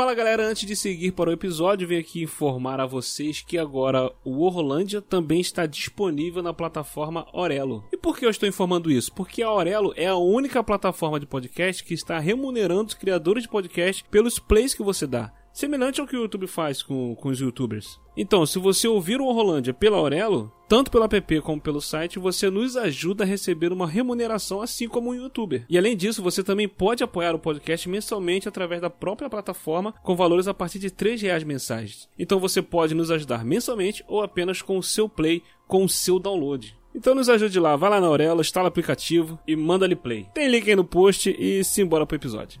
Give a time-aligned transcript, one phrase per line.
[0.00, 4.10] Fala galera, antes de seguir para o episódio, venho aqui informar a vocês que agora
[4.24, 7.84] o Orlândia também está disponível na plataforma Orelo.
[7.92, 9.12] E por que eu estou informando isso?
[9.12, 13.50] Porque a Orelo é a única plataforma de podcast que está remunerando os criadores de
[13.50, 17.40] podcast pelos plays que você dá semelhante ao que o YouTube faz com, com os
[17.40, 18.00] youtubers.
[18.16, 22.50] Então, se você ouvir o Rolândia pela Aurelo, tanto pelo app como pelo site, você
[22.50, 25.64] nos ajuda a receber uma remuneração assim como um youtuber.
[25.68, 30.14] E além disso, você também pode apoiar o podcast mensalmente através da própria plataforma com
[30.14, 32.08] valores a partir de R$ reais mensais.
[32.18, 36.18] Então você pode nos ajudar mensalmente ou apenas com o seu play, com o seu
[36.18, 36.76] download.
[36.94, 40.26] Então nos ajude lá, vai lá na Aurelo, instala o aplicativo e manda ali play.
[40.34, 42.60] Tem link aí no post e simbora pro episódio.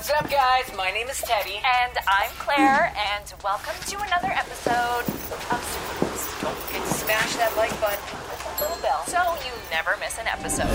[0.00, 0.64] What's up, guys?
[0.78, 1.56] My name is Teddy.
[1.60, 5.04] And I'm Claire, and welcome to another episode
[5.52, 6.40] of Superghost.
[6.40, 9.04] Don't forget to smash that like button and click the little bell.
[9.04, 10.72] So you never miss an episode.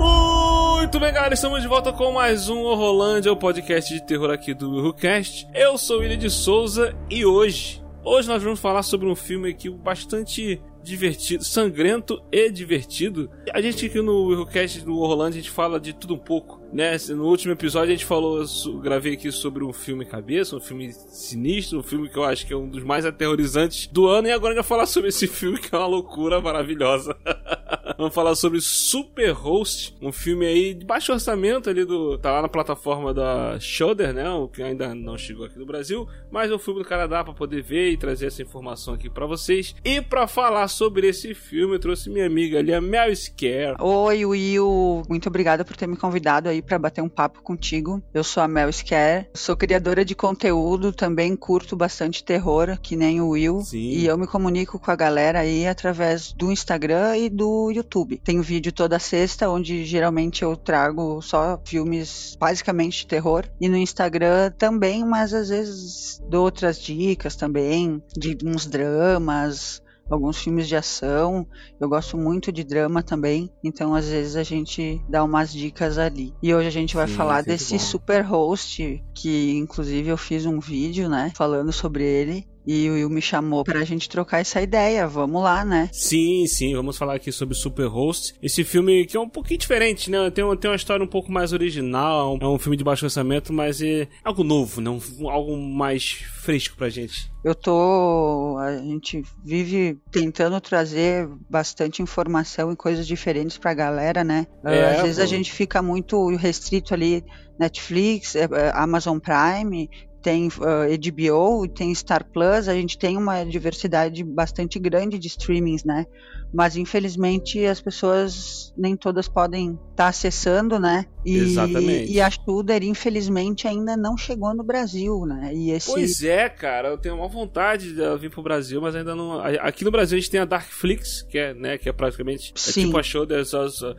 [0.00, 4.54] Muito bem, galera, estamos de volta com mais um Horrorlândia, o podcast de terror aqui
[4.54, 5.48] do WhoCast.
[5.54, 9.48] Eu sou o William de Souza e hoje, hoje nós vamos falar sobre um filme
[9.50, 13.30] aqui bastante divertido, sangrento e divertido.
[13.52, 16.96] A gente aqui no WhoCast do Horrorlândia, a gente fala de tudo um pouco, né?
[17.10, 18.42] No último episódio a gente falou,
[18.80, 22.52] gravei aqui sobre um filme cabeça, um filme sinistro, um filme que eu acho que
[22.52, 25.26] é um dos mais aterrorizantes do ano, e agora a gente vai falar sobre esse
[25.28, 27.16] filme que é uma loucura maravilhosa.
[27.98, 32.16] Vamos falar sobre Super Host, um filme aí de baixo orçamento ali do.
[32.16, 34.30] tá lá na plataforma da Shudder, né?
[34.30, 37.60] O que ainda não chegou aqui no Brasil, mas um filme do Canadá para poder
[37.60, 39.74] ver e trazer essa informação aqui para vocês.
[39.84, 43.74] E para falar sobre esse filme, eu trouxe minha amiga ali, a Mel Scare.
[43.80, 45.02] Oi, Will.
[45.08, 48.00] Muito obrigada por ter me convidado aí para bater um papo contigo.
[48.14, 53.20] Eu sou a Mel Scare, sou criadora de conteúdo, também curto bastante terror, que nem
[53.20, 53.60] o Will.
[53.62, 53.90] Sim.
[53.90, 57.87] E eu me comunico com a galera aí através do Instagram e do YouTube.
[58.24, 63.44] Tem vídeo toda sexta, onde geralmente eu trago só filmes basicamente de terror.
[63.60, 70.38] E no Instagram também, mas às vezes dou outras dicas também, de uns dramas, alguns
[70.38, 71.46] filmes de ação.
[71.80, 76.34] Eu gosto muito de drama também, então às vezes a gente dá umas dicas ali.
[76.42, 77.78] E hoje a gente vai Sim, falar sempre desse bom.
[77.78, 82.47] super host, que inclusive eu fiz um vídeo, né, falando sobre ele.
[82.70, 85.06] E o Will me chamou pra gente trocar essa ideia.
[85.08, 85.88] Vamos lá, né?
[85.90, 88.34] Sim, sim, vamos falar aqui sobre Superhost.
[88.42, 90.30] Esse filme que é um pouquinho diferente, né?
[90.30, 93.54] Tem, uma- tem uma história um pouco mais original, é um filme de baixo orçamento,
[93.54, 94.90] mas é algo novo, né?
[94.90, 96.10] Um- algo mais
[96.42, 97.30] fresco pra gente.
[97.42, 98.58] Eu tô.
[98.58, 104.46] A gente vive tentando trazer bastante informação e coisas diferentes pra galera, né?
[104.66, 105.22] É, Às vezes pô.
[105.22, 107.24] a gente fica muito restrito ali,
[107.58, 109.88] Netflix, eh, eh, Amazon Prime.
[110.22, 115.28] Tem eh, HBO, e tem Star Plus, a gente tem uma diversidade bastante grande de
[115.28, 116.06] streamings, né?
[116.52, 121.06] Mas infelizmente as pessoas nem todas podem estar acessando, né?
[121.24, 122.12] E, Exatamente.
[122.12, 125.50] e a Shudder, infelizmente, ainda não chegou no Brasil, né?
[125.52, 129.14] E esse Pois é, cara, eu tenho uma vontade de vir pro Brasil, mas ainda
[129.14, 129.40] não.
[129.40, 132.52] a- Aqui no Brasil a gente tem a Darkflix, que é, né, que é praticamente
[132.56, 133.44] é tipo a Shudder.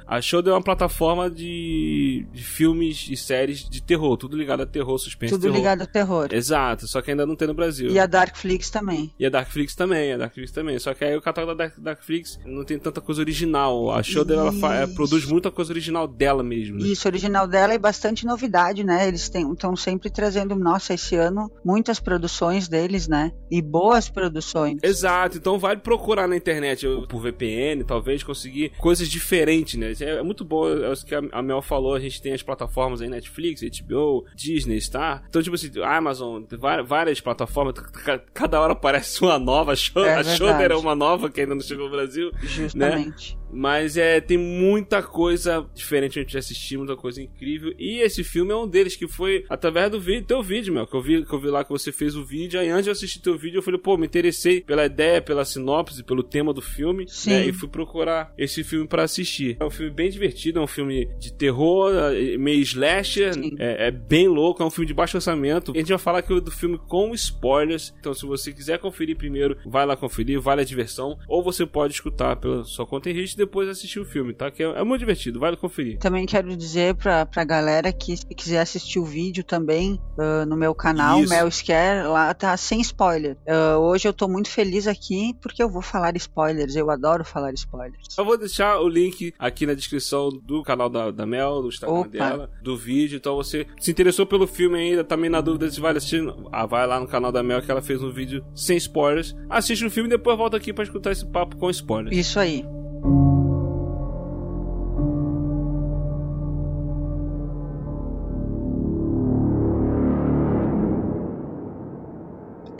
[0.08, 4.66] A Shudder é uma plataforma de, de filmes e séries de terror, tudo ligado a
[4.66, 5.58] terror, suspense, tudo terror.
[5.58, 6.30] ligado ao terror.
[6.32, 7.90] Exato, só que ainda não tem no Brasil.
[7.92, 9.14] E a Darkflix também.
[9.20, 10.80] E a Darkflix também, a Darkflix também.
[10.80, 13.92] Só que aí o catálogo da Dark, Darkflix não tem tanta coisa original.
[13.92, 14.96] A Shudder ela fa- Isso.
[14.96, 16.78] produz muita coisa original dela mesmo.
[16.80, 16.88] Né?
[16.88, 19.08] Isso, original dela é bastante novidade, né?
[19.08, 23.32] Eles estão sempre trazendo, nossa, esse ano, muitas produções deles, né?
[23.52, 24.80] E boas produções.
[24.84, 29.94] Exato, então vale procurar na internet por VPN, talvez conseguir coisas diferentes, né?
[30.00, 33.02] É, é muito bom, é o que a Mel falou, a gente tem as plataformas
[33.02, 35.24] aí, Netflix, HBO, Disney, Star.
[35.30, 36.44] Então, tipo assim, Amazon,
[36.86, 40.38] várias plataformas, ca- cada hora aparece uma nova, a Shudder, É a verdade.
[40.38, 42.29] Shudder é uma nova que ainda não chegou no Brasil.
[42.42, 43.38] Justamente.
[43.52, 47.74] Mas é, tem muita coisa diferente a gente assistir, muita coisa incrível.
[47.78, 50.96] E esse filme é um deles, que foi através do vídeo, teu vídeo, meu, que
[50.96, 52.60] eu vi, que eu vi lá que você fez o vídeo.
[52.60, 55.46] Aí antes de eu assistir teu vídeo, eu falei, pô, me interessei pela ideia, pela
[55.46, 57.06] sinopse, pelo tema do filme.
[57.08, 57.32] Sim.
[57.32, 59.58] né, e fui procurar esse filme pra assistir.
[59.60, 63.92] É um filme bem divertido, é um filme de terror, é, meio slasher, é, é
[63.92, 65.72] bem louco, é um filme de baixo orçamento.
[65.74, 67.94] A gente vai falar aqui do filme com spoilers.
[68.00, 71.18] Então, se você quiser conferir primeiro, vai lá conferir, vale a diversão.
[71.28, 74.52] Ou você pode escutar pela sua conta em risco depois assistir o filme, tá?
[74.52, 75.98] Que é, é muito divertido, vale conferir.
[76.00, 80.56] Também quero dizer pra, pra galera que se quiser assistir o vídeo também uh, no
[80.56, 81.30] meu canal, Isso.
[81.30, 83.38] Mel Scare, lá tá sem spoiler.
[83.48, 87.54] Uh, hoje eu tô muito feliz aqui porque eu vou falar spoilers, eu adoro falar
[87.54, 88.18] spoilers.
[88.18, 92.00] Eu vou deixar o link aqui na descrição do canal da, da Mel, do Instagram
[92.00, 92.10] Opa.
[92.10, 93.18] dela, do vídeo.
[93.18, 96.22] Então você se interessou pelo filme ainda, também na dúvida se vale assistir,
[96.52, 99.36] ah, vai lá no canal da Mel que ela fez um vídeo sem spoilers.
[99.50, 102.16] Assiste o filme e depois volta aqui pra escutar esse papo com spoilers.
[102.16, 102.66] Isso aí.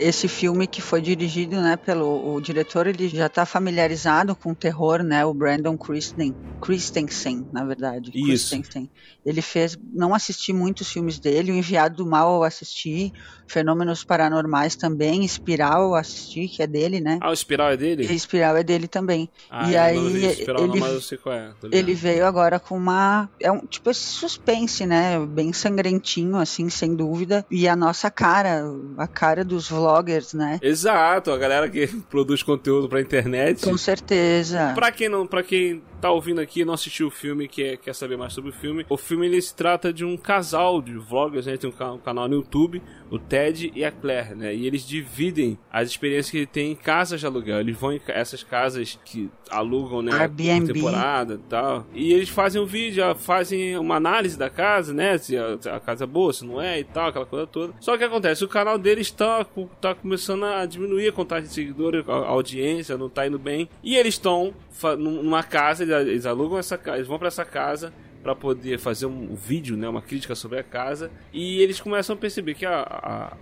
[0.00, 4.54] Esse filme que foi dirigido, né, pelo o diretor, ele já está familiarizado com o
[4.54, 8.10] terror, né, o Brandon Christen, Christensen, na verdade.
[8.14, 8.50] Isso.
[8.50, 8.90] Christensen.
[9.24, 13.12] Ele fez, não assisti muitos filmes dele, o Enviado do Mal eu assisti,
[13.46, 17.18] Fenômenos Paranormais também, Espiral eu assisti, que é dele, né?
[17.20, 18.06] Ah, o Espiral é dele?
[18.08, 19.28] E Espiral é dele também.
[19.50, 21.52] Ah, e aí não Espiral não, ele, mas eu sei qual é.
[21.72, 23.28] ele veio agora com uma.
[23.40, 25.18] É um tipo esse suspense, né?
[25.26, 27.44] Bem sangrentinho, assim, sem dúvida.
[27.50, 28.62] E a nossa cara,
[28.96, 30.58] a cara dos vloggers, né?
[30.62, 33.64] Exato, a galera que produz conteúdo pra internet.
[33.64, 34.72] Com certeza.
[34.74, 37.94] Pra quem não, para quem tá ouvindo aqui e não assistiu o filme, quer, quer
[37.94, 41.46] saber mais sobre o filme, o filme ele se trata de um casal de vloggers,
[41.46, 41.56] né?
[41.56, 44.54] Tem um, ca- canal no YouTube, o Ted e a Claire, né?
[44.54, 47.60] E eles dividem as experiências que ele tem em casas de aluguel.
[47.60, 50.12] Eles vão em essas casas que alugam, né?
[50.12, 50.66] Airbnb.
[50.66, 51.86] Por temporada e tal.
[51.92, 55.18] E eles fazem um vídeo, fazem uma análise da casa, né?
[55.18, 57.74] Se a, se a casa é boa, se não é e tal, aquela coisa toda.
[57.80, 58.44] Só que acontece?
[58.44, 59.44] O canal deles tá,
[59.80, 63.68] tá começando a diminuir a contagem de seguidores, a audiência não tá indo bem.
[63.82, 64.54] E eles estão
[64.98, 67.92] numa casa, eles, alugam essa casa, eles vão pra essa casa
[68.22, 72.18] para poder fazer um vídeo, né, uma crítica sobre a casa, e eles começam a
[72.18, 72.80] perceber que a,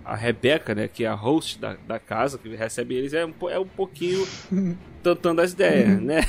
[0.05, 3.27] a, a Rebeca, né, que é a host da, da casa, que recebe eles, é
[3.27, 4.25] um, é um pouquinho
[5.03, 6.21] tentando as ideias, né?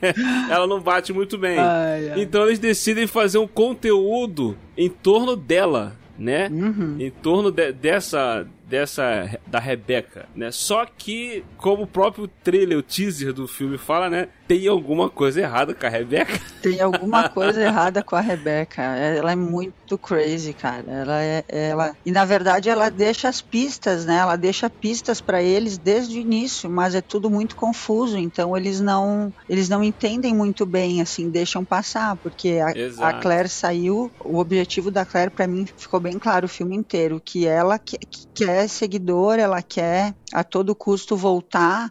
[0.50, 1.58] Ela não bate muito bem.
[1.58, 2.20] Ai, ai.
[2.22, 6.48] Então eles decidem fazer um conteúdo em torno dela, né?
[6.50, 6.96] Uhum.
[6.98, 10.50] Em torno de- dessa dessa da Rebeca, né?
[10.50, 15.40] Só que como o próprio trailer, o teaser do filme fala, né, tem alguma coisa
[15.40, 16.38] errada com a Rebeca.
[16.66, 18.82] Tem alguma coisa errada com a Rebeca.
[18.82, 20.82] Ela é muito crazy, cara.
[20.88, 21.44] Ela é.
[21.48, 21.96] Ela...
[22.04, 24.16] E na verdade ela deixa as pistas, né?
[24.16, 28.18] Ela deixa pistas pra eles desde o início, mas é tudo muito confuso.
[28.18, 29.32] Então eles não.
[29.48, 32.16] Eles não entendem muito bem, assim, deixam passar.
[32.16, 34.10] Porque a, a Claire saiu.
[34.24, 37.22] O objetivo da Claire, pra mim, ficou bem claro o filme inteiro.
[37.24, 41.90] Que ela que- que quer seguidor, ela quer a todo custo voltar,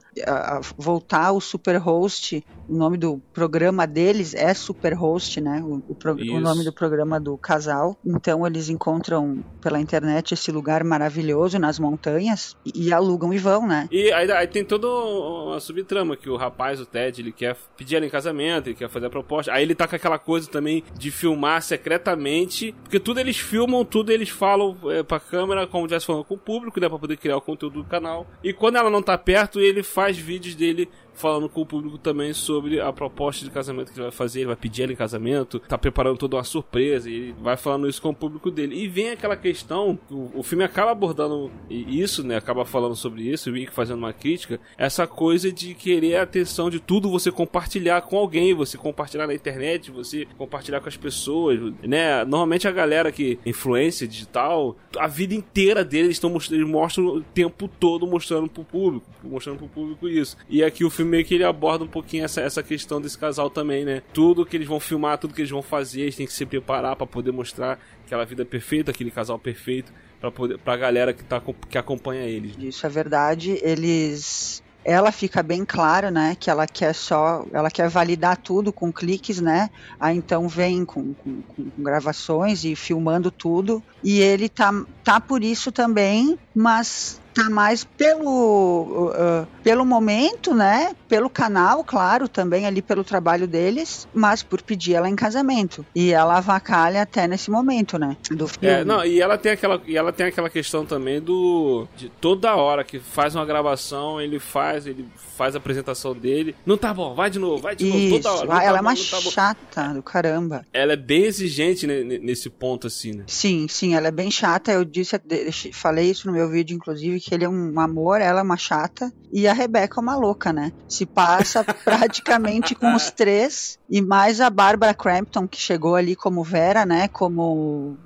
[0.76, 2.42] voltar o Superhost.
[2.68, 5.62] O nome do programa deles é Superhost, né?
[5.64, 7.98] O, o, pro- o nome do programa do casal.
[8.06, 13.68] Então eles encontram pela internet esse lugar maravilhoso nas montanhas e, e alugam e vão,
[13.68, 13.88] né?
[13.92, 17.96] E aí, aí tem toda uma subtrama que o rapaz, o Ted, ele quer pedir
[17.98, 19.52] ela em casamento, ele quer fazer a proposta.
[19.52, 24.12] Aí ele tá com aquela coisa também de filmar secretamente, porque tudo eles filmam, tudo
[24.12, 27.38] eles falam é, pra câmera, como já falando com o público, né, pra poder criar
[27.38, 28.28] o conteúdo do canal.
[28.44, 32.34] E quando ela não tá perto, ele faz vídeos dele falando com o público também
[32.34, 35.60] sobre a proposta de casamento que ele vai fazer, ele vai pedir ela em casamento,
[35.60, 38.76] tá preparando toda uma surpresa, e ele vai falando isso com o público dele.
[38.76, 43.50] E vem aquela questão, o, o filme acaba abordando isso, né, acaba falando sobre isso,
[43.50, 48.02] o Rick fazendo uma crítica, essa coisa de querer a atenção de tudo você compartilhar
[48.02, 53.12] com alguém, você compartilhar na internet, você compartilhar com as pessoas, né, normalmente a galera
[53.12, 58.50] que influência digital, a vida inteira deles estão mostrando, eles mostram o tempo todo mostrando
[58.50, 60.38] pro público, mostrando pro público isso.
[60.50, 63.50] E aqui o filme meio que ele aborda um pouquinho essa, essa questão desse casal
[63.50, 64.02] também, né?
[64.14, 66.96] Tudo que eles vão filmar, tudo que eles vão fazer, eles têm que se preparar
[66.96, 71.42] pra poder mostrar aquela vida perfeita, aquele casal perfeito, pra, poder, pra galera que, tá,
[71.70, 72.56] que acompanha eles.
[72.60, 73.60] Isso é verdade.
[73.62, 74.64] Eles.
[74.84, 79.42] Ela fica bem claro, né, que ela quer só, ela quer validar tudo com cliques,
[79.42, 79.72] né?
[80.00, 83.82] Aí então vem com, com, com gravações e filmando tudo.
[84.04, 90.96] E ele tá, tá por isso também, mas tá mais pelo uh, pelo momento, né?
[91.08, 95.86] Pelo canal, claro, também ali pelo trabalho deles, mas por pedir ela em casamento.
[95.94, 98.16] E ela avacalha até nesse momento, né?
[98.32, 98.68] Do filme.
[98.68, 102.56] É, não, e ela tem aquela, e ela tem aquela questão também do de toda
[102.56, 105.06] hora que faz uma gravação, ele faz, ele
[105.38, 106.56] faz a apresentação dele.
[106.66, 108.54] Não tá bom, vai de novo, vai de novo, Isso, toda hora.
[108.54, 110.66] ah, tá ela é uma tá chata do caramba.
[110.72, 113.26] Ela é bem exigente né, ne- nesse ponto assim, né?
[113.28, 114.72] Sim, sim, ela é bem chata.
[114.72, 118.40] Eu disse, deixe- falei isso no meu vídeo, inclusive, que ele é um amor, ela
[118.40, 119.12] é uma chata.
[119.32, 120.72] E a Rebeca é uma louca, né?
[120.88, 123.78] Se passa praticamente com os três.
[123.90, 127.08] E mais a Barbara Crampton, que chegou ali como Vera, né?
[127.08, 127.98] Como,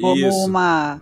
[0.00, 0.46] como Isso.
[0.46, 1.00] uma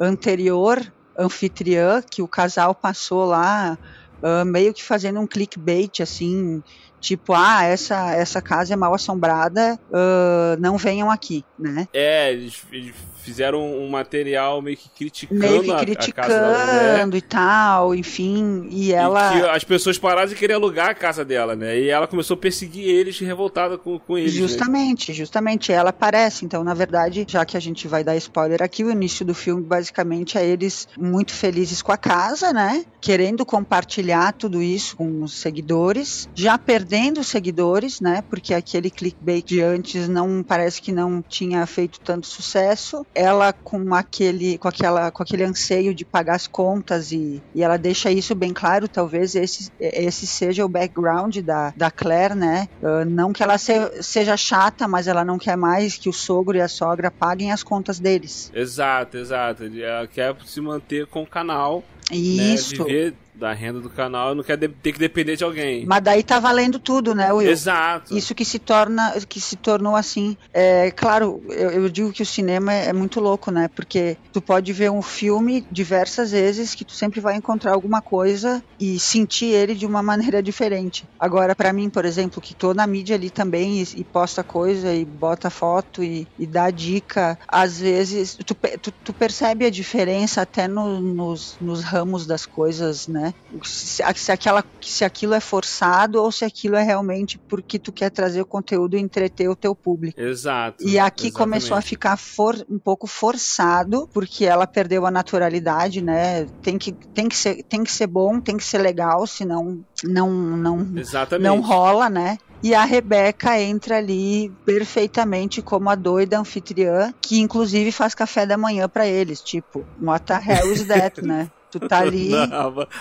[0.00, 0.80] anterior
[1.18, 3.76] anfitriã que o casal passou lá.
[4.22, 6.62] ah, meio que fazendo um clickbait, assim,
[7.00, 11.86] Tipo, ah, essa, essa casa é mal assombrada, uh, não venham aqui, né?
[11.92, 16.40] É, eles, eles fizeram um material meio que criticando, Meio que a- a, criticando casa
[16.40, 17.14] da mulher.
[17.16, 19.36] e tal, enfim, e ela...
[19.36, 21.78] E as pessoas pararam de querer alugar a casa dela, né?
[21.78, 24.34] E ela começou a perseguir eles, revoltada com, com eles.
[24.34, 24.40] né?
[24.40, 26.44] Justamente, justamente, ela aparece.
[26.44, 29.62] Então, na verdade, já que a gente vai dar spoiler aqui, o início do filme
[29.62, 32.84] basicamente é eles muito felizes com a casa, né?
[33.00, 38.22] Querendo compartilhar tudo isso com os seguidores, já perdendo os seguidores, né?
[38.28, 43.04] Porque aquele clickbait de antes não parece que não tinha feito tanto sucesso.
[43.14, 47.76] Ela com aquele, com aquela, com aquele anseio de pagar as contas e, e ela
[47.76, 48.86] deixa isso bem claro.
[48.88, 52.68] Talvez esse, esse seja o background da, da Claire, né?
[52.82, 56.56] Uh, não que ela se- seja chata, mas ela não quer mais que o sogro
[56.56, 58.50] e a sogra paguem as contas deles.
[58.54, 59.64] Exato, exato.
[59.64, 62.76] Ela quer se manter com o canal, Isso.
[62.78, 62.84] né?
[62.84, 65.86] Viver da renda do canal, não quer ter que depender de alguém.
[65.86, 67.50] Mas daí tá valendo tudo, né, Will?
[67.50, 68.16] Exato.
[68.16, 70.36] Isso que se torna, que se tornou assim.
[70.52, 73.68] É, claro, eu, eu digo que o cinema é, é muito louco, né?
[73.74, 78.62] Porque tu pode ver um filme diversas vezes que tu sempre vai encontrar alguma coisa
[78.80, 81.04] e sentir ele de uma maneira diferente.
[81.18, 84.92] Agora, pra mim, por exemplo, que tô na mídia ali também e, e posta coisa
[84.92, 90.42] e bota foto e, e dá dica, às vezes tu, tu, tu percebe a diferença
[90.42, 93.27] até no- nos, nos ramos das coisas, né?
[93.62, 98.10] Se, se, aquela, se aquilo é forçado ou se aquilo é realmente porque tu quer
[98.10, 100.20] trazer o conteúdo e entreter o teu público.
[100.20, 100.82] Exato.
[100.86, 101.32] E aqui exatamente.
[101.32, 106.46] começou a ficar for- um pouco forçado, porque ela perdeu a naturalidade, né?
[106.62, 110.30] Tem que, tem que, ser, tem que ser bom, tem que ser legal, senão não,
[110.30, 111.46] não, Exatamente.
[111.46, 112.38] não rola, né?
[112.60, 118.56] E a Rebeca entra ali perfeitamente como a doida anfitriã, que inclusive faz café da
[118.56, 121.48] manhã pra eles, tipo, what the hell is that, né?
[121.70, 122.28] Tu tá ali.
[122.30, 122.46] Não,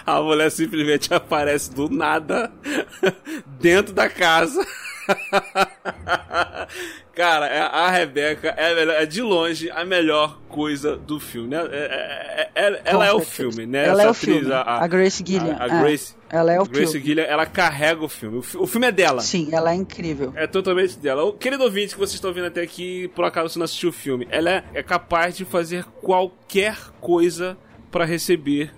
[0.06, 2.52] a, a mulher simplesmente aparece do nada
[3.60, 4.66] dentro da casa.
[7.16, 11.58] Cara, é- a Rebeca é, a é de longe a melhor coisa do filme, né?
[11.72, 13.86] É- é- é- é- ela é o filme, né?
[13.88, 14.54] Ela é Essa o filme.
[14.54, 15.82] A Grace Gillian, A, a é.
[15.82, 17.22] Grace, Ela é o Grace filme.
[17.22, 18.38] Ela carrega o filme.
[18.38, 19.22] O, fi- o filme é dela.
[19.22, 20.32] Sim, ela é incrível.
[20.36, 21.24] É totalmente dela.
[21.24, 23.94] O querido ouvinte que vocês estão vendo até aqui, por acaso você não assistiu o
[23.94, 27.58] filme, ela é, é capaz de fazer qualquer coisa
[27.92, 28.72] pra receber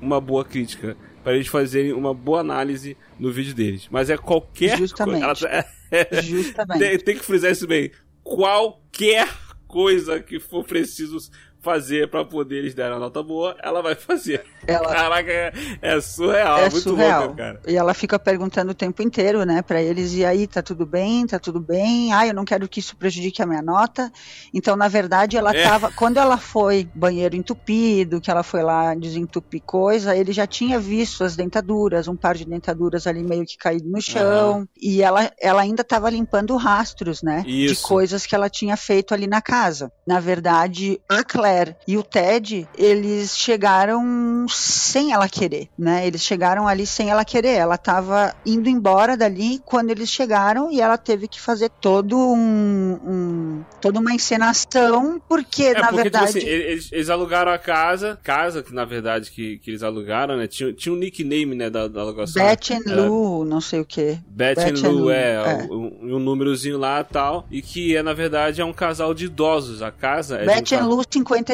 [0.00, 0.96] uma boa crítica.
[1.24, 3.88] Pra eles fazerem uma boa análise no vídeo deles.
[3.90, 5.24] Mas é qualquer Justamente.
[5.24, 5.46] coisa.
[5.48, 6.78] Ela- é- Justamente.
[6.78, 7.90] tem, tem que frisar isso bem.
[8.22, 9.28] Qualquer
[9.66, 11.18] coisa que for preciso
[11.66, 14.44] fazer pra poder eles darem uma nota boa, ela vai fazer.
[14.66, 16.58] Ela- Caraca, é, é surreal.
[16.58, 17.20] é muito surreal.
[17.22, 17.60] louco, cara.
[17.66, 21.26] E ela fica perguntando o tempo inteiro, né, pra eles, e aí, tá tudo bem?
[21.26, 22.12] Tá tudo bem?
[22.12, 24.12] Ah, eu não quero que isso prejudique a minha nota.
[24.54, 25.64] Então, na verdade, ela É.
[25.64, 25.90] tava.
[25.92, 31.24] Quando ela foi banheiro entupido, que ela foi lá desentupir coisa, ele já tinha visto
[31.24, 34.68] as dentaduras, um par de dentaduras ali meio que caído no chão.
[34.80, 37.42] E ela, ela ainda tava limpando rastros, né?
[37.42, 37.86] De Isso.
[37.88, 39.90] coisas que ela tinha feito ali na casa.
[40.06, 46.06] Na verdade, a Claire Claire e o Ted, eles chegaram sem ela querer, né?
[46.06, 47.54] Eles chegaram ali sem ela querer.
[47.54, 52.98] Ela tava indo embora dali quando eles chegaram e ela teve que fazer todo um,
[53.04, 57.52] um toda uma encenação porque é, na porque, tipo verdade tipo assim, eles, eles, alugaram
[57.52, 60.46] a casa, casa que na verdade que, que eles alugaram, né?
[60.46, 62.42] Tinha, tinha um nickname né da, da alugação.
[62.42, 64.18] Bet and Lou, não sei o que.
[64.26, 65.68] Bet, and Lou, é, é.
[65.70, 69.82] Um, um, númerozinho lá tal e que é na verdade é um casal de idosos.
[69.82, 71.45] A casa é Bet and 50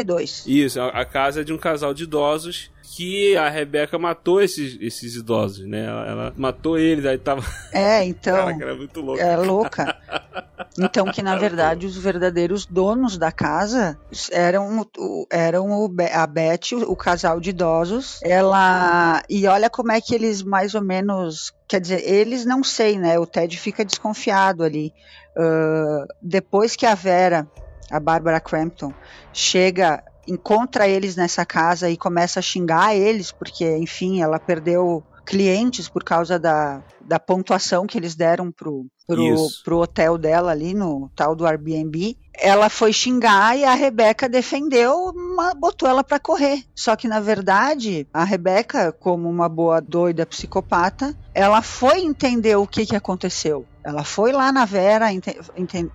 [0.46, 5.16] isso, a casa é de um casal de idosos que a Rebeca matou esses, esses
[5.16, 5.87] idosos, né?
[5.87, 7.42] Ela, ela matou eles, aí tava.
[7.72, 8.37] É, então.
[8.37, 9.22] Caraca, era muito louca.
[9.22, 9.96] Era é louca.
[10.78, 13.99] Então, que na verdade os verdadeiros donos da casa
[14.30, 14.87] eram,
[15.30, 18.20] eram o, a Beth, o casal de idosos.
[18.22, 19.22] Ela.
[19.28, 21.52] E olha como é que eles mais ou menos.
[21.66, 23.18] Quer dizer, eles não sei, né?
[23.18, 24.92] O Ted fica desconfiado ali.
[25.34, 27.49] Uh, depois que a Vera
[27.92, 28.92] a Bárbara Crampton,
[29.32, 35.88] chega encontra eles nessa casa e começa a xingar eles, porque, enfim, ela perdeu clientes
[35.88, 39.62] por causa da, da pontuação que eles deram pro, pro, Isso.
[39.64, 42.16] pro hotel dela ali no tal do Airbnb.
[42.37, 46.62] Ela foi xingar e a Rebeca defendeu, ma- botou ela pra correr.
[46.75, 52.66] Só que na verdade, a Rebeca, como uma boa doida psicopata, ela foi entender o
[52.66, 53.66] que que aconteceu.
[53.84, 55.90] Ela foi lá na Vera ente, enten-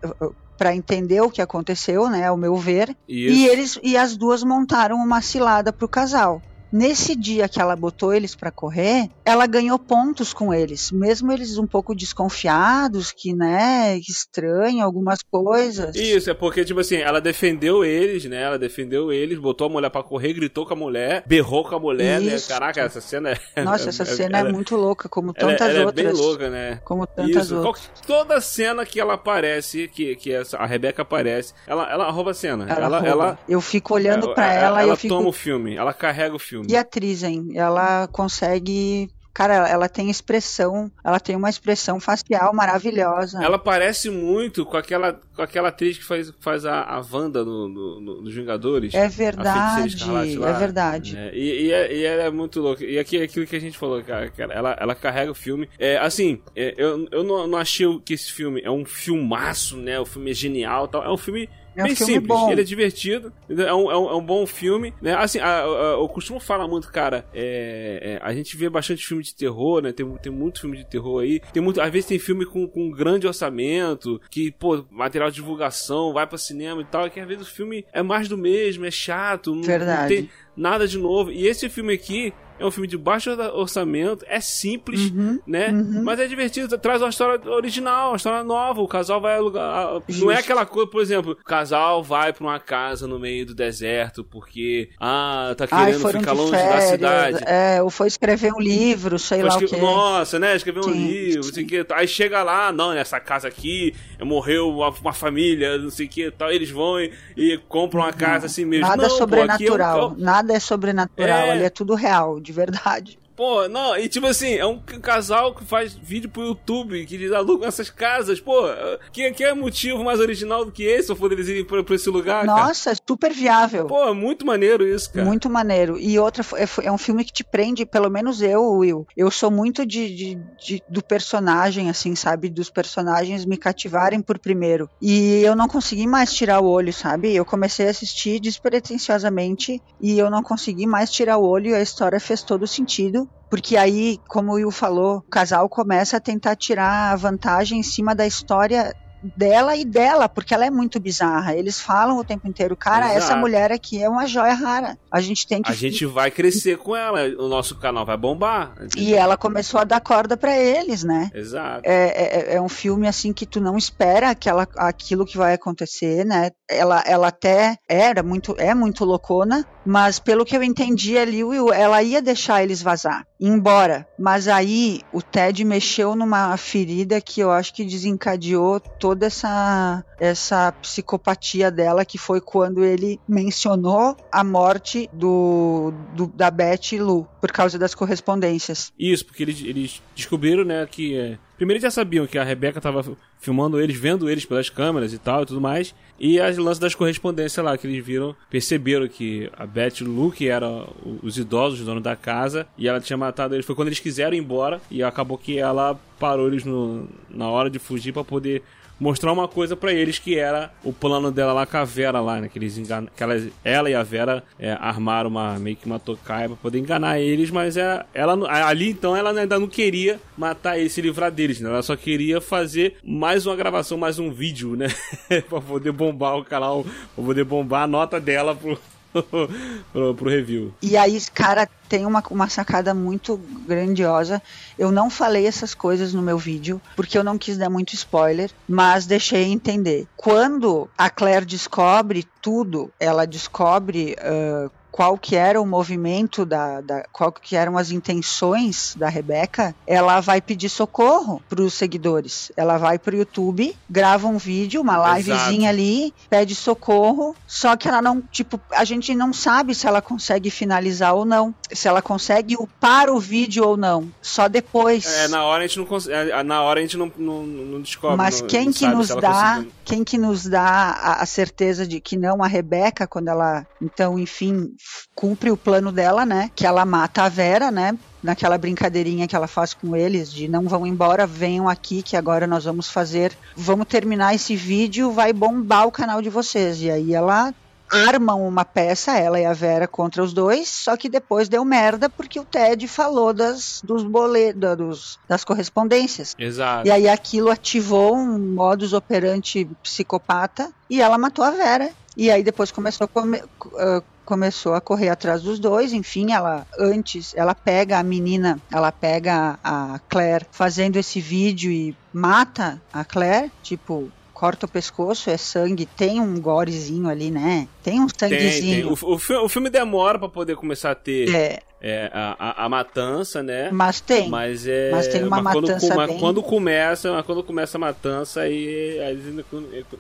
[0.58, 3.36] para entender o que aconteceu, né, ao meu ver, Isso.
[3.36, 6.42] e eles e as duas montaram uma cilada pro casal.
[6.72, 11.58] Nesse dia que ela botou eles pra correr, ela ganhou pontos com eles, mesmo eles
[11.58, 15.96] um pouco desconfiados, que, né, que estranho algumas coisas.
[15.96, 18.42] Isso, é porque, tipo assim, ela defendeu eles, né?
[18.42, 21.80] Ela defendeu eles, botou a mulher pra correr, gritou com a mulher, berrou com a
[21.80, 22.50] mulher, Isso.
[22.52, 22.56] né?
[22.60, 23.64] Caraca, essa cena é.
[23.64, 26.06] Nossa, essa cena é, ela- muito louca, como ela- tantas ela, outras.
[26.06, 26.82] é bem louca, né?
[26.84, 27.90] Como tantas Isso, outras.
[28.06, 32.34] toda cena que ela aparece, que, que essa, a Rebeca aparece, ela, ela rouba a
[32.34, 32.66] cena.
[32.70, 35.14] Ela, ela, ela, eu fico olhando pra ela, e ela eu fico.
[35.16, 36.57] toma o filme, ela carrega o filme.
[36.68, 37.52] E a atriz, hein?
[37.56, 39.10] Ela consegue.
[39.34, 43.38] Cara, ela, tem expressão, ela tem uma expressão facial maravilhosa.
[43.44, 47.70] Ela parece muito com aquela, com aquela atriz que faz, faz a, a Wanda no,
[47.70, 48.96] no, no- nos Vingadores.
[48.96, 51.14] É verdade, lá, é verdade.
[51.14, 51.30] né?
[51.36, 52.84] E, e, é- e ela é muito louca.
[52.84, 54.34] E aqui é aquilo que a gente falou, cara.
[54.50, 55.70] ela, ela carrega o filme.
[55.78, 60.00] É, assim, é, eu, eu não, não achei que esse filme é um filmaço, né?
[60.00, 61.04] O filme é genial e tal.
[61.04, 61.48] É um filme.
[61.78, 62.52] É um Bem simples, bom.
[62.52, 65.14] ele é divertido, é um, é um, é um bom filme, né?
[65.14, 69.22] Assim, a- a- eu costumo falar muito, cara, é, é, a gente vê bastante filme
[69.24, 69.92] de terror, né?
[69.92, 71.40] Tem, tem muito filme de terror aí.
[71.54, 76.14] Tem muito, às vezes tem filme com, com grande orçamento, que, pô, material de divulgação,
[76.14, 78.84] vai pra cinema e tal, e que às vezes o filme é mais do mesmo,
[78.86, 79.62] é chato, não,
[80.02, 81.32] não tem nada de novo.
[81.32, 85.70] E esse filme aqui é um filme de baixo orçamento, é simples, Uhum, né?
[85.72, 88.82] Mas é divertido, traz uma história original, uma história nova.
[88.82, 89.64] O casal vai a lugar.
[89.64, 90.32] a- Não é Justo.
[90.40, 94.90] aquela coisa, por exemplo, o casal vai pra uma casa no meio do deserto porque,
[95.00, 97.44] ah, tá Ai, querendo foram ficar longe férias, da cidade.
[97.46, 99.78] É, ou foi escrever um livro, sei lá o Escre- quê.
[99.78, 100.56] Nossa, né?
[100.56, 101.08] Escrever um Sim.
[101.08, 101.86] livro, não sei o que.
[101.94, 106.32] Aí chega lá, não, nessa casa aqui morreu uma, uma família, não sei o que
[106.32, 106.52] tal.
[106.52, 108.88] Eles vão e, e compram uma casa assim mesmo.
[108.88, 111.52] Nada não, pô, aqui é um- sobrenatural, nada é sobrenatural, É.
[111.52, 113.20] ali é tudo real, de verdade.
[113.38, 117.32] Pô, não, e tipo assim, é um casal que faz vídeo pro YouTube, que eles
[117.32, 118.64] alugam essas casas, pô,
[119.12, 121.94] que, que é motivo mais original do que esse, se for eles irem pra, pra
[121.94, 122.64] esse lugar, cara?
[122.68, 123.86] Nossa, é super viável.
[123.86, 125.24] Pô, é muito maneiro isso, cara.
[125.24, 126.00] Muito maneiro.
[126.00, 129.06] E outra, é, é um filme que te prende, pelo menos eu, Will.
[129.16, 132.50] Eu sou muito de, de- de- do personagem, assim, sabe?
[132.50, 134.90] Dos personagens me cativarem por primeiro.
[135.00, 137.36] E eu não consegui mais tirar o olho, sabe?
[137.36, 141.82] Eu comecei a assistir despretensiosamente e eu não consegui mais tirar o olho e a
[141.82, 143.27] história fez todo sentido.
[143.50, 147.84] Porque aí, como o Will falou, o casal começa a tentar tirar a vantagem em
[147.84, 148.94] cima da história
[149.36, 151.56] dela e dela, porque ela é muito bizarra.
[151.56, 153.40] Eles falam o tempo inteiro, cara, essa Exato.
[153.40, 154.98] mulher aqui é uma joia rara.
[155.12, 158.76] A gente tem que A gente vai crescer com ela, o nosso canal vai bombar.
[158.96, 161.30] E ela começou a dar corda pra eles, né?
[161.34, 161.82] Exato.
[161.84, 166.26] É, é, é um filme assim que tu não espera aquela, aquilo que vai acontecer,
[166.26, 166.52] né?
[166.70, 172.04] Ela, ela até era muito, é muito loucona, mas pelo que eu entendi Will, ela
[172.04, 174.06] ia deixar eles vazar, embora.
[174.20, 180.74] Mas aí o Ted mexeu numa ferida que eu acho que desencadeou toda essa, essa
[180.74, 187.26] psicopatia dela, que foi quando ele mencionou a morte do, do da Beth e Lu,
[187.40, 188.92] por causa das correspondências.
[189.00, 191.40] Isso, porque eles, eles descobriram, né, que.
[191.58, 193.04] Primeiro eles já sabiam que a Rebeca tava
[193.40, 195.94] filmando eles, vendo eles pelas câmeras e tal e tudo mais.
[196.20, 200.08] E as lances das correspondências lá, que eles viram, perceberam que a Beth e o
[200.08, 200.88] Lu, que eram
[201.22, 203.66] os idosos, dono da casa, e ela tinha matado eles.
[203.66, 207.70] Foi quando eles quiseram ir embora, e acabou que ela parou eles no, na hora
[207.70, 208.64] de fugir pra poder
[209.00, 212.42] mostrar uma coisa pra eles que era o plano dela lá com a Vera lá,
[212.42, 212.50] né?
[212.50, 213.08] Que eles engan...
[213.16, 216.80] que elas, ela e a Vera é, armaram uma meio que uma tocaia pra poder
[216.80, 221.32] enganar eles, mas é, ela ali então ela ainda não queria matar eles, se livrar
[221.32, 221.70] deles, né?
[221.70, 224.88] Ela só queria fazer mais uma gravação, mais um vídeo, né?
[225.50, 228.78] pra poder bombar o canal, pra poder bombar a nota dela pro,
[229.92, 230.74] pro, pro review.
[230.82, 234.42] E aí, cara, tem uma, uma sacada muito grandiosa.
[234.78, 238.52] Eu não falei essas coisas no meu vídeo, porque eu não quis dar muito spoiler,
[238.68, 240.08] mas deixei entender.
[240.16, 244.16] Quando a Claire descobre tudo, ela descobre.
[244.20, 249.76] ah, qual que era o movimento da, da qual que eram as intenções da Rebeca,
[249.86, 252.52] ela vai pedir socorro para os seguidores.
[252.58, 255.18] Ela vai pro YouTube, grava um vídeo, uma Exato.
[255.18, 260.02] livezinha ali, pede socorro, só que ela não, tipo, a gente não sabe se ela
[260.02, 265.06] consegue finalizar ou não, se ela consegue upar o vídeo ou não, só depois.
[265.06, 266.32] É, na hora a gente não consegue.
[266.32, 268.18] é, Na hora a gente não, não, não descobre.
[268.18, 269.72] Mas quem não que nos dá, conseguiu.
[269.88, 274.20] Quem que nos dá a, a certeza de que não a Rebeca, quando ela, então,
[274.20, 274.76] enfim,
[275.16, 276.52] cumpre o plano dela, né?
[276.54, 277.98] Que ela mata a Vera, né?
[278.22, 282.46] Naquela brincadeirinha que ela faz com eles de não vão embora, venham aqui que agora
[282.46, 286.82] nós vamos fazer, vamos terminar esse vídeo, vai bombar o canal de vocês.
[286.82, 287.54] E aí ela
[287.92, 292.10] armam uma peça, ela e a Vera contra os dois, só que depois deu merda
[292.10, 296.36] porque o Ted falou das dos boletos, das correspondências.
[296.38, 296.88] Exato.
[296.88, 301.90] E aí aquilo ativou um modus operandi psicopata e ela matou a Vera.
[302.16, 303.44] E aí depois começou a come-
[303.78, 305.94] ah, começou a correr atrás dos dois.
[305.94, 311.96] Enfim, ela antes, ela pega a menina, ela pega a Claire fazendo esse vídeo e
[312.12, 317.68] mata a Claire, tipo, corta o pescoço, é sangue, tem um gorezinho ali, né?
[317.82, 318.40] Tem um Tem, tem.
[318.40, 318.94] sanguezinho.
[319.02, 322.70] O, o, o filme demora pra poder começar a ter É, é, a, a, a
[322.70, 323.70] matança, né?
[323.72, 324.30] mas tem.
[324.30, 324.92] Mas é.
[324.92, 329.00] Mas tem uma quando, matança mas bem- quando começa, mas quando começa a matança, aí,
[329.00, 329.44] aí eles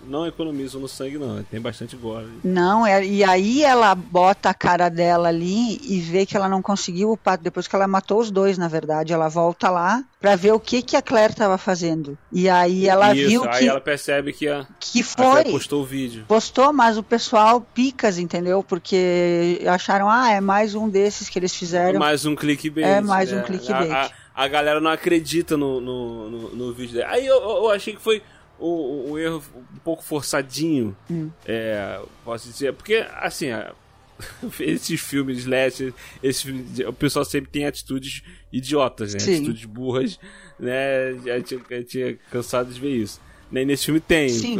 [0.08, 1.42] não economizam no sangue, não.
[1.44, 2.28] Tem bastante gore.
[2.44, 6.62] Não, é- e aí ela bota a cara dela ali e vê que ela não
[6.62, 7.44] conseguiu o pato.
[7.44, 10.82] Depois que ela matou os dois, na verdade, ela volta lá pra ver o que,
[10.82, 12.18] que a Claire tava fazendo.
[12.32, 15.26] E aí ela Isso, viu aí que, ela percebe que a, que a foi.
[15.26, 16.26] Claire postou o vídeo.
[16.28, 18.64] Postou, mas o pessoal picas, entendeu?
[18.64, 22.00] Porque acharam, ah, é mais um desses que eles fizeram.
[22.00, 22.86] Mais um clickbait.
[22.88, 23.40] É, mais né?
[23.40, 23.92] um clickbait.
[23.92, 27.06] A, a- a galera não acredita no, no, no, no vídeo dele.
[27.10, 28.22] Aí eu, eu- achei que foi
[28.60, 30.96] um, um erro um pouco forçadinho.
[31.10, 31.30] Hum.
[31.46, 32.74] É, posso dizer.
[32.74, 33.72] Porque, assim, a-
[34.60, 39.20] esses filmes slash, esse filme de- o pessoal sempre tem atitudes idiotas, né?
[39.20, 39.36] Sim.
[39.36, 40.20] Atitudes burras,
[40.60, 41.14] né?
[41.26, 43.22] Já tinha, já tinha cansado de ver isso.
[43.52, 43.62] Né?
[43.62, 44.30] E nesse filme tem.
[44.30, 44.58] Sim.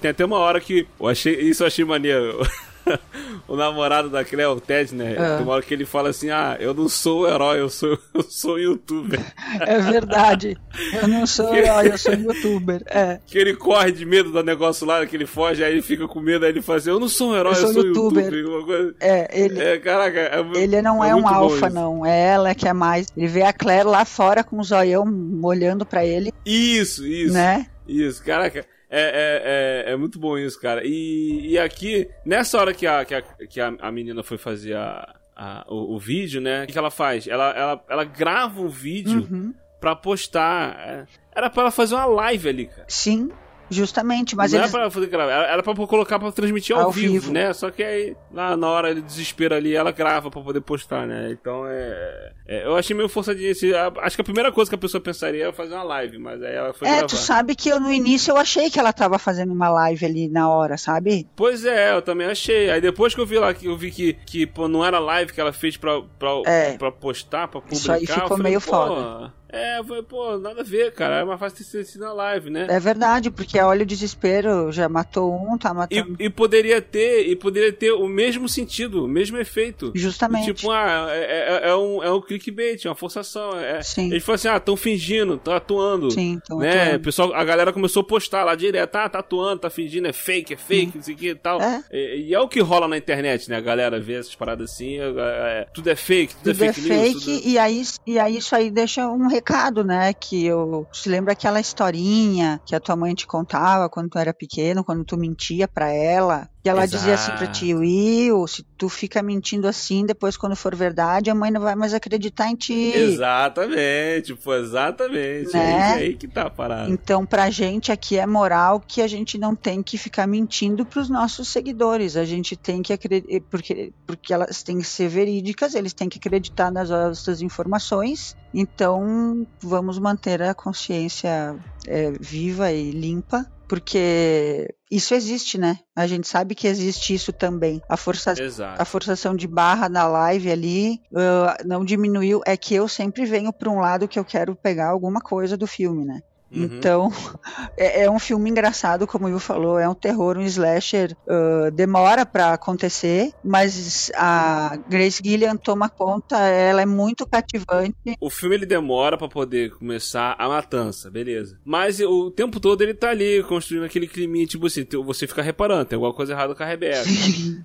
[0.00, 0.86] Tem até uma hora que.
[1.00, 2.40] Eu achei, isso eu achei maneiro.
[3.48, 5.16] o namorado da Cleo, o Ted, né?
[5.18, 5.36] Ah.
[5.36, 7.98] Tem uma hora que ele fala assim: Ah, eu não sou o herói, eu sou,
[8.14, 9.20] eu sou youtuber.
[9.60, 10.56] É verdade.
[10.92, 12.82] Eu não sou herói, eu sou youtuber.
[12.86, 13.18] É.
[13.26, 16.20] Que ele corre de medo do negócio lá, que ele foge, aí ele fica com
[16.20, 18.32] medo, aí ele fala assim: Eu não sou um herói, eu Eu sou, sou youtuber.
[18.32, 18.64] youtuber.
[18.66, 22.06] Coisa- É, ele, É, caraca, é ele não é, um muito bom alfa, não.
[22.06, 23.08] É ela que é mais.
[23.16, 25.04] Ele vê a Claire lá fora com o zoião
[25.42, 27.32] olhando pra ele, Isso, isso.
[27.34, 27.66] né?
[27.88, 28.64] Isso, caraca.
[28.88, 30.82] É, é, é, é muito bom isso, cara.
[30.84, 35.14] E, e aqui, nessa hora que a, que a, que a, menina foi fazer a,
[35.34, 36.62] a- o, o vídeo, né?
[36.62, 37.26] O que, que ela faz?
[37.26, 39.52] Ela, ela, ela grava um vídeo Uhum.
[39.80, 40.78] pra postar.
[40.78, 42.84] É, Era pra ela fazer uma live ali, cara.
[42.88, 43.30] Sim,
[43.70, 44.34] justamente.
[44.36, 44.72] Mas não eles.
[44.72, 47.32] era pra fazer gravar, era pra colocar pra transmitir ao, Ao vivo, vivo.
[47.32, 47.52] né?
[47.52, 51.30] Só que aí, na, na hora de desespero ali, ela grava pra poder postar, né?
[51.32, 52.32] Então é.
[52.46, 53.72] é, eu achei meio forçadinho esse.
[53.74, 56.54] Acho que a primeira coisa que a pessoa pensaria é fazer uma live, mas aí
[56.54, 57.06] ela foi É, gravar.
[57.06, 60.28] tu sabe que eu no início eu achei que ela tava fazendo uma live ali
[60.28, 61.26] na hora, sabe?
[61.36, 62.70] Pois é, eu também achei.
[62.70, 65.32] Aí depois que eu vi lá, que eu vi que, que pô, não era live
[65.32, 66.76] que ela fez pra, pra, É.
[66.76, 67.76] pra postar, pra publicar.
[67.76, 69.32] Isso aí ficou falei, meio foda.
[69.56, 71.20] É, falei, pô, nada a ver, cara.
[71.20, 72.66] É mais fácil ter sido na live, né?
[72.68, 76.16] É verdade, porque olha o desespero, já matou um, tá matando.
[76.18, 79.92] E, e poderia ter, e poderia ter o mesmo sentido, o mesmo efeito.
[79.94, 80.52] Justamente.
[80.54, 83.58] Tipo, ah, é, é, é um, é um clickbait, é uma forçação.
[83.58, 84.10] É, Sim.
[84.10, 86.10] Eles falam assim, ah, estão fingindo, estão atuando.
[86.10, 86.82] Sim, tão né?
[86.84, 87.00] atuando.
[87.04, 90.54] Pessoal, a galera começou a postar lá direto, ah, tá atuando, tá fingindo, é fake,
[90.54, 91.60] é fake, não sei o que e tal.
[91.60, 91.82] É.
[91.92, 93.56] E, e é o que rola na internet, né?
[93.56, 96.72] A galera vê essas paradas assim, é, é, tudo é fake, tudo, Tudo é é
[96.72, 97.00] fake, news.
[97.00, 99.45] fake, tudo- e, aí, e aí isso aí deixa um recado,
[99.84, 100.12] né?
[100.14, 104.34] Que eu se lembra aquela historinha que a tua mãe te contava quando tu era
[104.34, 106.48] pequeno, quando tu mentia pra ela.
[106.66, 110.74] E ela dizia assim pra ti, Will, se tu fica mentindo assim, depois quando for
[110.74, 112.92] verdade, a mãe não vai mais acreditar em ti.
[112.92, 115.54] Exatamente, pô, exatamente.
[115.54, 115.70] Né?
[115.70, 116.90] É aí que tá a parada.
[116.90, 121.08] Então, pra gente aqui é moral que a gente não tem que ficar mentindo pros
[121.08, 122.16] nossos seguidores.
[122.16, 126.18] A gente tem que acreditar, porque, porque elas têm que ser verídicas, eles têm que
[126.18, 128.36] acreditar nas nossas informações.
[128.52, 131.54] Então, vamos manter a consciência
[131.86, 135.78] é, viva e limpa, porque isso existe, né?
[135.94, 137.80] A gente sabe que existe isso também.
[137.88, 138.80] A força, Exato.
[138.80, 142.40] a forçação de barra na live ali ah, não diminuiu.
[142.46, 145.66] É que eu sempre venho para um lado que eu quero pegar alguma coisa do
[145.66, 146.20] filme, né?
[146.50, 146.64] Uhum.
[146.64, 147.12] Então,
[147.76, 151.70] é, é um filme engraçado, como o Will falou, é um terror, um slasher, ah,
[151.72, 157.96] demora pra acontecer, mas a Grace Gillian toma conta, ela é muito cativante.
[158.20, 161.58] O filme ele demora pra poder começar a matança, beleza.
[161.64, 165.84] Mas o tempo todo ele tá ali construindo aquele climinha, tipo assim, você fica reparando,
[165.84, 167.04] tem alguma coisa errada com a Rebeca.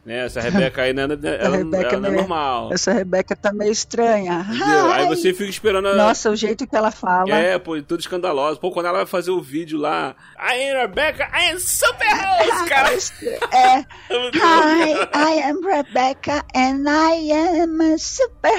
[0.06, 0.26] né?
[0.26, 1.06] Essa Rebeca aí não é,
[1.40, 2.74] ela, Rebeca ela não é é- normal.
[2.74, 4.46] Essa Rebeca tá meio estranha.
[4.94, 5.96] Aí você fica esperando a.
[5.96, 7.30] Nossa, o jeito que ela fala.
[7.30, 8.60] É, pô, tudo escandaloso.
[8.60, 12.66] Pô, quando ela vai fazer o vídeo lá, I am Rebecca, I am super host,
[12.70, 12.98] cara.
[13.52, 13.80] É.
[13.80, 13.86] É
[14.34, 14.94] Hi.
[15.14, 18.58] I am Rebecca and I am a super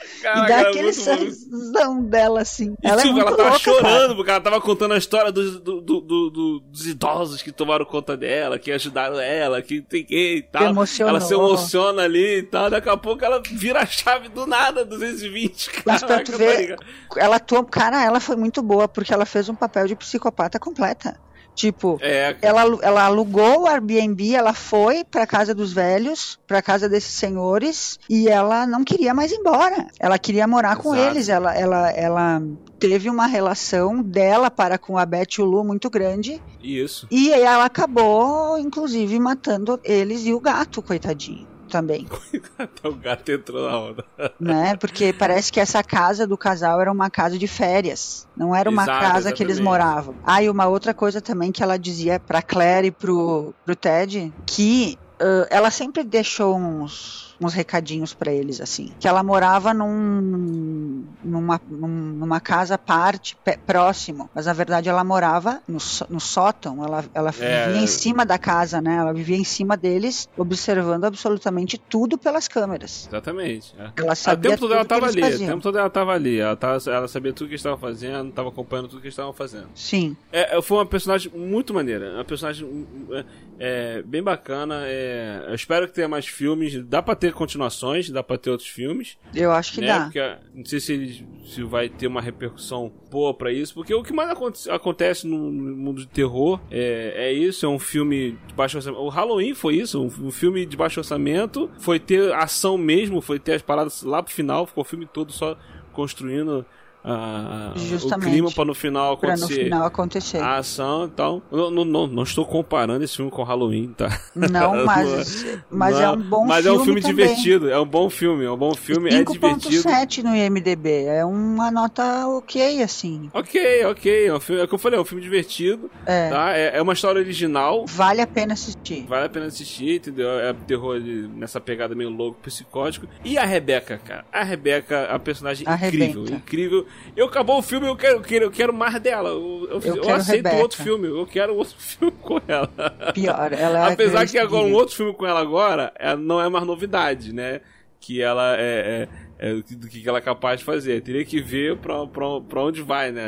[0.00, 0.18] host.
[0.18, 2.74] e Caraca, dá era aquele sorrisão dela assim.
[2.82, 4.14] E ela é tipo, muito ela tava louca, chorando, cara.
[4.14, 7.84] porque ela tava contando a história dos, do- do- do- do- dos idosos que tomaram
[7.84, 10.64] conta dela, que ajudaram ela, que tem que e tal.
[10.64, 11.10] Emocionou.
[11.16, 14.84] Ela se emociona ali e tal, daqui a pouco ela vira a chave do nada,
[14.84, 15.70] 220.
[15.84, 16.76] Mas pra Caraca, tu ver,
[17.16, 21.18] ela atua, cara, ela foi muito boa porque ela fez um papel de psicopata completa.
[21.54, 26.88] Tipo, É, ela, ela alugou o Airbnb, ela foi pra casa dos velhos, pra casa
[26.88, 29.86] desses senhores, e ela não queria mais ir embora.
[29.98, 31.10] Ela queria morar com Exato.
[31.10, 31.28] eles.
[31.28, 32.42] Ela, ela, ela
[32.78, 37.06] teve uma relação dela para com a Beth e o Lu muito grande, isso.
[37.10, 41.49] e ela acabou, inclusive, matando eles e o gato, coitadinho.
[41.70, 42.06] Também,
[42.58, 44.04] Até o gato entrou na onda.
[44.38, 44.76] né?
[44.76, 48.28] Porque parece que essa casa do casal era uma casa de férias.
[48.36, 49.80] Não era uma Exato, casa que eles exatamente.
[49.80, 50.14] moravam.
[50.24, 54.32] Ah, e uma outra coisa também que ela dizia pra Claire e pro, pro Ted,
[54.44, 58.92] que ãh, ela sempre deixou uns, uns recadinhos pra eles, assim.
[59.00, 64.28] Que ela morava num, numa, num- numa casa à parte, próximo.
[64.34, 66.84] Mas na verdade ela morava no, no sótão.
[66.84, 67.66] Ela, ela É.
[67.68, 68.96] vivia em cima da casa, né?
[68.96, 73.06] Ela vivia em cima deles, observando absolutamente tudo pelas câmeras.
[73.08, 73.74] Exatamente.
[73.78, 73.90] é.
[73.96, 75.78] Ela Ah, O sabia tempo todo ela tudo que tava eles ali, o tempo todo
[75.78, 76.38] ela tava ali.
[76.40, 79.32] Ela, tava, ela sabia tudo que eles estavam fazendo, tava acompanhando tudo que eles estavam
[79.32, 79.68] fazendo.
[79.74, 80.16] Sim.
[80.32, 82.14] É, é, foi uma personagem muito maneira.
[82.14, 83.24] Uma personagem é,
[83.58, 84.82] é, bem bacana.
[84.84, 86.76] é, eu espero que tenha mais filmes.
[86.84, 89.18] Dá pra ter continuações, dá pra ter outros filmes.
[89.34, 89.86] Eu acho que né?
[89.86, 90.00] dá.
[90.04, 93.74] Porque ah, não sei se, eles- se vai ter uma repercussão boa pra isso.
[93.74, 97.64] Porque o que mais aconte- acontece no mundo de terror é, é isso.
[97.64, 99.00] É um filme de baixo orçamento.
[99.02, 100.00] O Halloween foi isso.
[100.00, 101.70] Um, um filme de baixo orçamento.
[101.78, 103.20] Foi ter ação mesmo.
[103.20, 104.66] Foi ter as paradas lá pro final.
[104.66, 105.56] Ficou o filme todo só
[105.92, 106.64] construindo
[107.04, 108.30] ah, o Justamente.
[108.30, 110.38] clima pra no final Pra no acontecer final acontecer.
[110.38, 114.20] a ação então não, não, não, não estou comparando esse filme com Halloween, tá?
[114.34, 116.78] Não, mas, mas é Não, um bom Mas filme.
[116.78, 117.14] é um filme também.
[117.26, 119.82] divertido, é um bom filme, é um bom filme, é divertido.
[119.88, 121.04] 5.7 no IMDB.
[121.04, 123.30] É uma nota ok, assim.
[123.32, 126.28] Ok, ok, é, um filme, é o que eu falei, é um filme divertido, É.
[126.30, 126.52] tá?
[126.56, 129.04] É, é uma história original, Vale a pena assistir.
[129.08, 130.28] vale a pena assistir, entendeu?
[130.38, 133.06] É terror nessa pegada meio louco, psicótico.
[133.24, 136.34] E a Rebeca, cara, a Rebeca, a personagem incrível, Arrebenta.
[136.34, 136.86] incrível.
[137.16, 139.30] Eu acabou o filme, eu quero, eu quero, eu quero mais dela.
[139.30, 140.62] Eu, eu, Eu eu aceito Rebeca.
[140.62, 142.68] outro filme, eu quero outro filme com ela.
[143.14, 146.48] Pior, ela é Apesar que agora um outro filme com ela agora é, não é
[146.48, 147.60] mais novidade, né?
[147.98, 149.08] Que ela é, é,
[149.42, 151.00] é do que- do que ela é capaz de fazer.
[151.02, 153.26] Teria que ver pra, pra, pra onde vai, né?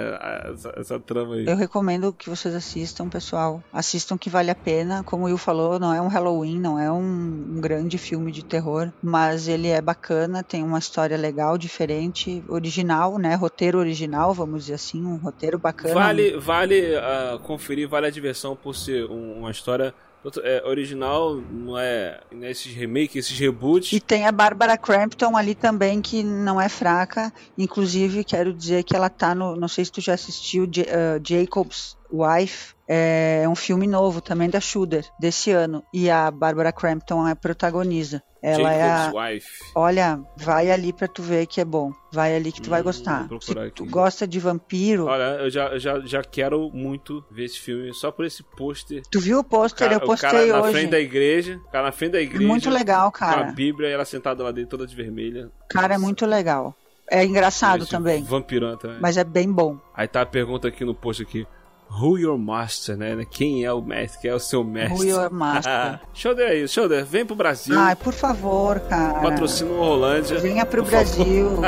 [0.53, 1.47] Essa, essa trama aí.
[1.47, 3.63] Eu recomendo que vocês assistam, pessoal.
[3.73, 5.03] Assistam que vale a pena.
[5.03, 6.99] Como o Will falou, não é um Halloween, não é um,
[7.57, 13.19] um grande filme de terror, mas ele é bacana, tem uma história legal, diferente, original,
[13.19, 13.35] né?
[13.35, 15.95] Roteiro original, vamos dizer assim, um roteiro bacana.
[15.95, 19.95] Vale, vale ah, conferir, vale a diversão por ser um- uma história
[20.43, 22.73] é, original, não é, não é esses
[23.39, 23.93] reboots.
[23.93, 27.33] E tem a Bárbara Crampton ali também, que não é fraca.
[27.59, 29.57] Inclusive, quero dizer que ela tá no.
[29.57, 32.75] Não sei se tu já assistiu J- ah, Jacob's Wife.
[32.95, 35.83] É um filme novo também da Shudder, desse ano.
[35.95, 38.23] E a Bárbara Crampton é protagoniza.
[38.43, 38.97] Ela é a.
[39.07, 39.49] Jacob's Wife.
[39.75, 41.93] Olha, vai ali pra tu ver que é bom.
[42.13, 43.27] Vai ali que tu vai Hum, gostar.
[43.29, 43.93] vou Se procurar tu aqui.
[43.93, 45.07] gosta de vampiro.
[45.07, 49.01] Olha, eu já, já, já quero muito ver esse filme só por esse pôster.
[49.11, 49.89] Tu viu o pôster?
[49.89, 50.73] Cara- Eu o cara postei na hoje.
[50.73, 52.47] frente da igreja, cara na frente da igreja.
[52.47, 53.53] Muito legal, Com a cara.
[53.53, 55.49] Bíblia e ela sentada lá dentro toda de vermelha.
[55.71, 56.75] Cara, é muito legal.
[57.11, 58.23] É engraçado também.
[58.25, 58.99] Vampirão também.
[59.01, 59.79] Mas é bem bom.
[59.95, 61.47] Aí tá a pergunta aqui no post aqui.
[62.01, 63.25] Who your master, né?
[63.31, 64.23] Quem é o mestre?
[64.23, 64.99] Quem é o seu mestre?
[64.99, 66.01] Who your master?
[66.15, 67.79] Shoulder é isso, Shoulder, vem pro Brasil.
[67.79, 69.21] Ai, por favor, cara.
[69.21, 70.39] Patrocina o Rolândia.
[70.39, 70.83] Venha pro.
[70.83, 71.51] Brasil.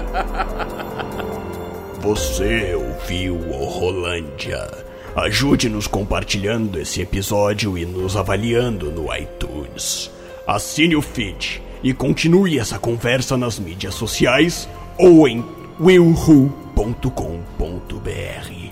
[2.01, 4.69] Você ouviu o Rolândia.
[5.17, 10.11] Ajude-nos compartilhando esse episódio e nos avaliando no iTunes.
[10.47, 15.45] Assine o feed e continue essa conversa nas mídias sociais ou em
[15.81, 18.64] willwho.com.br.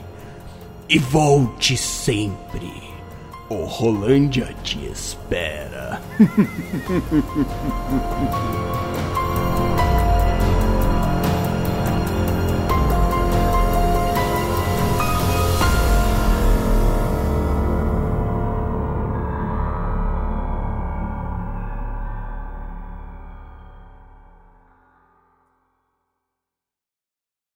[0.94, 2.70] E volte sempre.
[3.48, 6.02] O Rolândia te espera.